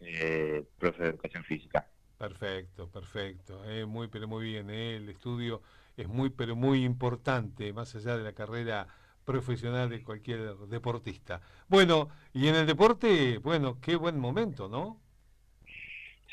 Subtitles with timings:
[0.00, 1.86] eh, profe de educación física.
[2.18, 3.64] Perfecto, perfecto.
[3.70, 4.68] eh, muy, pero muy bien.
[4.68, 5.62] eh, el estudio
[5.96, 8.88] es muy, pero muy importante, más allá de la carrera
[9.24, 11.40] profesional de cualquier deportista.
[11.68, 15.00] Bueno, y en el deporte, bueno, qué buen momento, ¿no?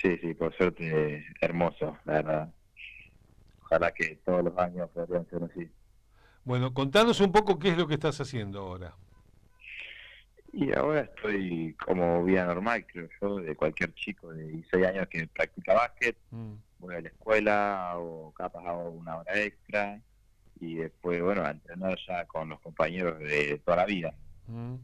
[0.01, 2.53] Sí, sí, por suerte hermoso, la verdad.
[3.63, 5.69] Ojalá que todos los años podrían ser así.
[6.45, 8.95] Bueno, contanos un poco qué es lo que estás haciendo ahora.
[10.53, 15.27] Y ahora estoy como vida normal, creo yo, de cualquier chico de 16 años que
[15.27, 16.15] practica básquet.
[16.31, 20.01] Mm, Voy a la escuela o capaz hago una hora extra
[20.59, 24.15] y después, bueno, a entrenar ya con los compañeros de toda la vida.
[24.47, 24.75] mm.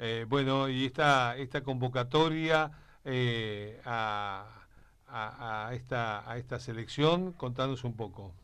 [0.00, 2.72] Eh, bueno, y esta, esta convocatoria
[3.04, 4.66] eh, a,
[5.06, 8.34] a- a esta, a esta selección, contanos un poco.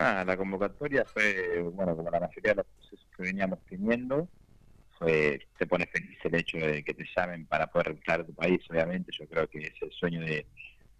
[0.00, 4.28] Ah, la convocatoria fue, bueno, como la mayoría de los procesos que veníamos teniendo,
[4.98, 8.34] fue, te pone feliz el hecho de que te llamen para poder representar a tu
[8.34, 10.46] país, obviamente, yo creo que es el sueño de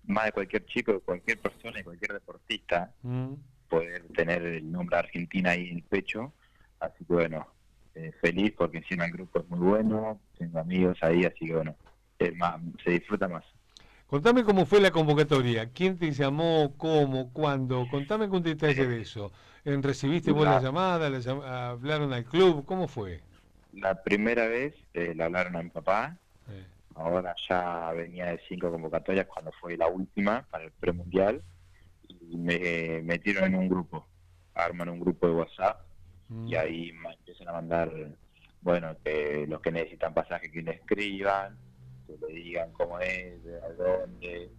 [0.05, 3.35] más de cualquier chico, de cualquier persona y cualquier deportista, Mm.
[3.69, 6.33] poder tener el nombre Argentina ahí en el pecho,
[6.81, 7.47] así que bueno,
[7.95, 11.77] eh, feliz porque encima el grupo es muy bueno, tengo amigos ahí, así que bueno,
[12.19, 13.45] es más, se disfruta más.
[14.07, 19.33] Contame cómo fue la convocatoria, quién te llamó, cómo, cuándo, contame con detalle de eso.
[19.67, 22.65] ¿En- ¿Recibiste vos la La- llamada, la llam- hablaron al club?
[22.65, 23.21] ¿Cómo fue?
[23.81, 26.17] La primera vez eh, le hablaron a mi papá,
[26.51, 31.43] Eh, Ahora ya venía de cinco convocatorias cuando fue la última para el premundial.
[32.09, 34.07] Y me metieron en un grupo,
[34.55, 35.81] arman un grupo de WhatsApp
[36.29, 37.93] mm, y ahí me empiezan a mandar,
[38.63, 41.57] bueno, que los que necesitan pasaje que le escriban,
[42.07, 44.51] que le digan cómo es, de a dónde.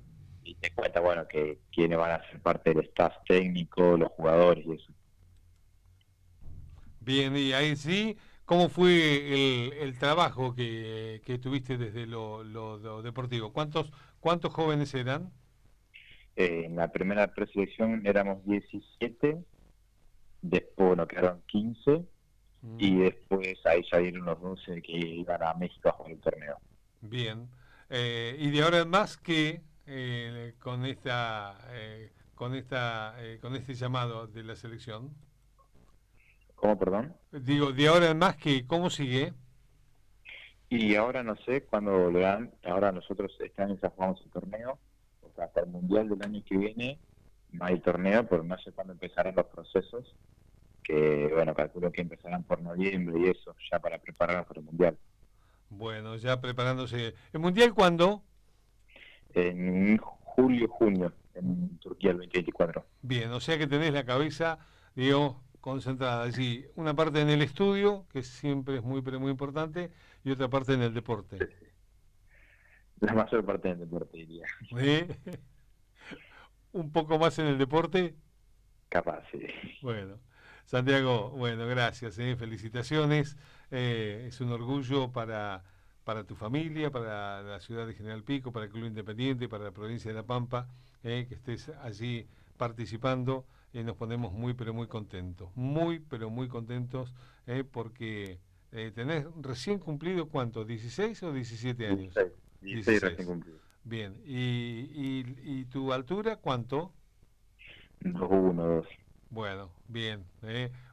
[0.44, 4.66] Y te cuenta, bueno, que quiénes van a ser parte del staff técnico, los jugadores
[4.66, 4.94] y eso.
[7.02, 8.18] Bien, y ahí sí,
[8.50, 9.34] ¿cómo fue
[9.68, 13.54] el, el trabajo que, que tuviste desde lo, lo- lo deportivo?
[13.54, 15.32] ¿Cuántos, ¿Cuántos jóvenes eran?
[16.36, 19.44] Eh, en la primera preselección éramos 17,
[20.42, 22.06] después bueno, quedaron 15
[22.64, 26.58] Mm, y después ahí salieron los 12 que iban a México a jugar el torneo.
[27.02, 27.50] Bien.
[27.90, 33.56] Eh, y de ahora en más que eh, con esta, eh, con esta, eh, con
[33.56, 35.16] este llamado de la selección.
[36.60, 37.16] ¿Cómo, perdón?
[37.32, 39.34] Digo, de ahora en más que, ¿cómo sigue?
[40.70, 44.78] Y ahora no sé cuándo volverán, ahora nosotros este año ya jugamos el torneo,
[45.22, 47.00] o sea, hasta el Mundial del año que viene
[47.52, 50.14] no hay torneo, pero no sé cuándo empezarán los procesos,
[50.84, 54.98] que bueno, calculo que empezarán por noviembre y eso, ya para prepararnos para el Mundial.
[55.70, 57.16] Bueno, ya preparándose.
[57.32, 58.22] ¿El Mundial cuándo?
[59.34, 62.86] En julio, junio, en Turquía el 2024.
[63.02, 64.60] Bien, o sea que tenés la cabeza,
[64.94, 66.26] digo, concentrada.
[66.26, 69.92] Decir, una parte en el estudio, que siempre es muy, pero muy importante,
[70.24, 71.38] y otra parte en el deporte.
[73.00, 74.46] La mayor parte del deporte diría.
[74.78, 75.08] ¿Eh?
[76.74, 78.16] Un poco más en el deporte.
[78.90, 79.40] Capaz, sí.
[79.82, 80.20] Bueno,
[80.66, 82.36] Santiago, bueno, gracias, ¿eh?
[82.36, 83.38] felicitaciones.
[83.72, 85.64] eh, es un orgullo para,
[86.04, 89.72] para tu familia, para la ciudad de General Pico, para el Club Independiente, para la
[89.72, 90.68] provincia de La Pampa,
[91.04, 92.28] eh, que estés allí
[92.58, 93.46] participando.
[93.74, 95.50] Eh, nos ponemos muy, pero muy contentos.
[95.56, 97.14] Muy, pero muy contentos,
[97.48, 98.40] eh, porque
[98.72, 102.14] eh, tenés recién cumplido cuánto, 16 o 17 años?
[102.14, 102.32] 16,
[102.62, 103.58] 16, recién cumplido.
[103.84, 106.92] Bien, ¿Y, y, tu altura cuánto?
[108.02, 108.88] 2-1, 2.
[109.32, 110.26] Bueno, bien,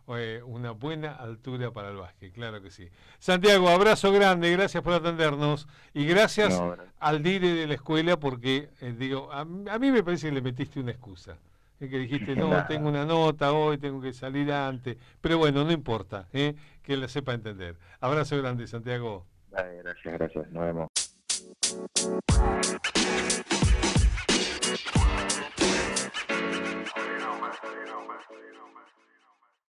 [0.08, 2.88] eh, una buena altura para el básquet, claro que sí.
[3.18, 6.60] Santiago, abrazo grande, gracias por atendernos y gracias
[7.00, 10.78] al dire de la escuela porque, eh, digo, a, mí me parece que le metiste
[10.78, 11.38] una excusa.
[11.78, 14.96] Que dijiste, no, tengo una nota hoy, tengo que salir antes.
[15.20, 16.54] Pero bueno, no importa, ¿eh?
[16.82, 17.76] que la sepa entender.
[18.00, 19.26] Abrazo grande, Santiago.
[19.50, 20.50] gracias, gracias.
[20.50, 20.88] Nos vemos.